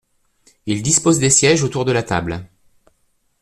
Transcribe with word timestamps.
Ils 0.65 0.81
disposent 0.81 1.19
des 1.19 1.29
sièges 1.29 1.61
autour 1.63 1.85
de 1.85 1.91
la 1.91 2.01
table. 2.01 2.49